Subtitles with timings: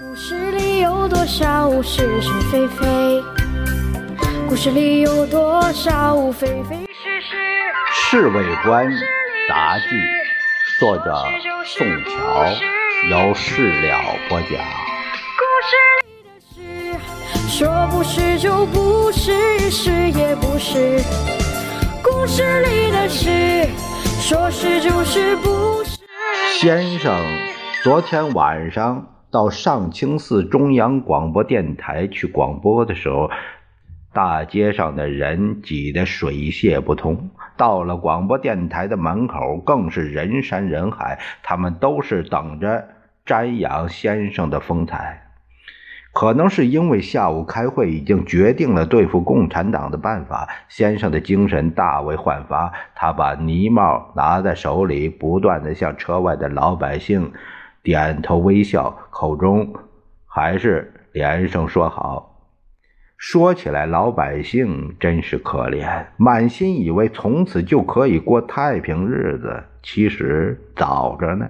[0.00, 3.22] 故事里有多少是是非非？
[4.48, 7.36] 故事里有多少非非是是？
[7.92, 8.90] 《侍卫官
[9.46, 9.84] 杂记》，
[10.80, 11.14] 作者
[11.66, 12.46] 宋乔，
[13.10, 14.00] 由事了
[14.30, 14.50] 播讲。
[15.36, 21.02] 故事里的事，说不是就不是，是也不是。
[22.02, 23.68] 故事里的事，
[24.22, 25.98] 说是就是不是。
[26.58, 27.14] 先生
[27.82, 33.30] 昨天晚上到上清寺中央广播电台去广播的时候，
[34.12, 37.30] 大街上的人挤得水泄不通。
[37.56, 42.88] 到了广播电台的门口，更是人山人海，他们都是等着
[43.24, 45.30] 瞻仰先生的风采。
[46.12, 52.70] 可能是因为下午开会已经决定了对付共产党的办法，先生的精神大为焕发。
[52.94, 57.32] 他把泥帽拿在手里，不断地向车外的老百姓
[57.82, 59.74] 点头微笑，口中
[60.24, 62.28] 还是连声说好。
[63.16, 71.48] 说起来，老百姓真是可怜，满心以为从此就可以过太平日子，其实早着呢。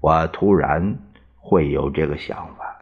[0.00, 0.98] 我突然
[1.36, 2.74] 会有这个想法。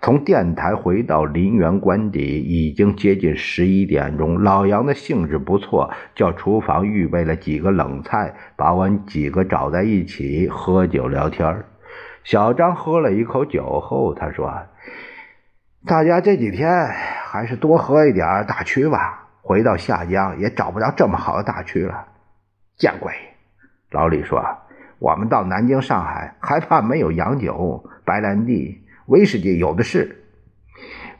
[0.00, 4.42] 从电台回到林园官邸，已经接近十一点钟。
[4.42, 11.64] 老杨的兴致不错，叫厨房预备了几个冷菜，把我们几个找在一起喝酒聊天。
[12.28, 14.52] 小张喝了一口酒后，他说
[15.88, 16.86] ：“大家这几天
[17.24, 19.28] 还是多喝一点大曲吧。
[19.40, 22.06] 回到下江也找不着这么好的大曲了。”
[22.76, 23.14] 见鬼！
[23.92, 24.44] 老李说
[25.00, 30.22] ：“我们到南京、上海，还怕没有洋酒、白兰地？”威士忌有的是，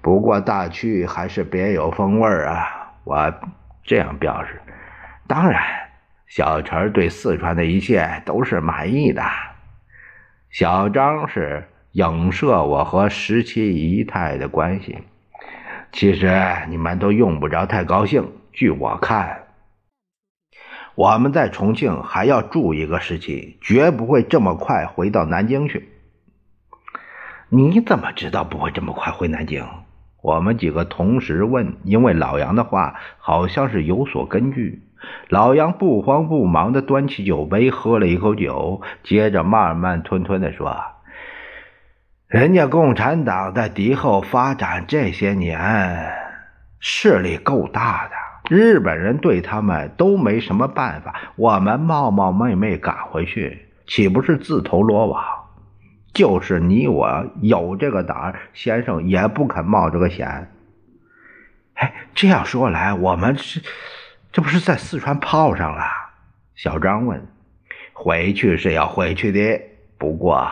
[0.03, 2.93] 不过大曲还是别有风味啊！
[3.05, 3.33] 我
[3.83, 4.61] 这样表示。
[5.27, 5.63] 当然，
[6.27, 9.23] 小陈对四川的一切都是满意的。
[10.51, 14.99] 小张是影射我和十七姨太的关系。
[15.93, 16.31] 其实
[16.69, 18.33] 你们都用不着太高兴。
[18.53, 19.45] 据我看，
[20.95, 25.89] 我们在重庆还要住一个时期，绝不会这么快回到南京去。
[27.51, 29.65] 你怎么知道不会这么快回南京？
[30.21, 34.83] 我们几个同时问，因为老杨的话好像是有所根据。
[35.29, 40.77] 老杨不慌不忙地端起酒杯，喝了一口酒，接着慢慢吞吞地说
[42.29, 46.11] ：“人家共产党在敌后发展这些年，
[46.81, 51.15] 势力够大的，日本人对他们都没什么办法。
[51.37, 55.25] 我们冒冒昧昧赶回去，岂不是自投罗网？”
[56.15, 60.51] 就是你我有这个胆儿，先生也不肯冒这个险。
[61.75, 63.63] 哎，这样说来，我们是
[64.31, 65.83] 这不是在四川泡上了？
[66.55, 67.27] 小张问。
[67.93, 69.61] 回去是要回去的，
[69.99, 70.49] 不过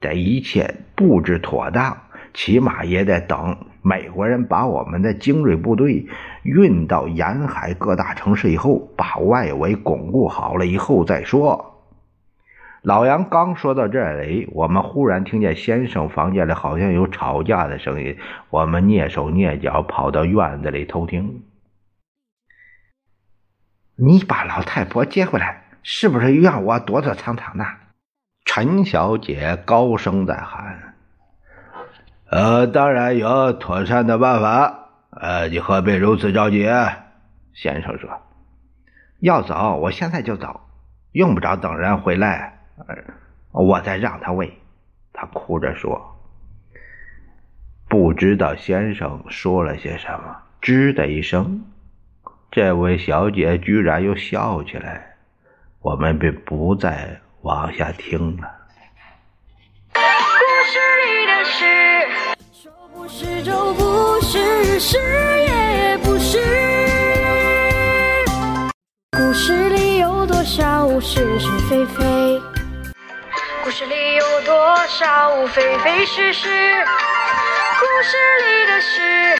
[0.00, 1.96] 这一切布置妥当，
[2.34, 6.08] 起码也得等美国人把我们的精锐部队
[6.42, 11.80] 运到沿海各大城市以后，把外围巩固好了以后再说。
[12.82, 18.16] 老杨刚说到这里，我们忽然听见先生房间里好像有吵架的声音。
[18.48, 21.42] 我们蹑手蹑脚跑到院子里偷听。
[24.02, 27.66] 你把老太婆接回来，是不是又让我躲躲藏藏的？
[28.46, 30.94] 陈小姐高声在喊
[32.30, 34.88] ：“呃，当然有妥善的办法。
[35.10, 36.66] 呃，你何必如此着急？”
[37.52, 38.08] 先生说
[39.20, 40.60] ：“要走，我现在就走，
[41.12, 42.96] 用不着等人回来。”呃
[43.52, 44.58] 我再让他喂，
[45.12, 46.16] 他哭着说
[47.86, 51.64] ：“不知道先生说了些什么。”吱的一声，
[52.52, 55.14] 这位小姐居然又笑起来。
[55.82, 58.50] 我们便不再往下听了。
[59.94, 60.00] 故
[60.66, 61.64] 事里的事，
[62.52, 66.38] 说不是就不是，是也不是。
[69.16, 72.42] 故事里有多少是是非非？
[73.62, 76.48] 故事里有多少非非是是？
[76.48, 79.20] 故事里的事。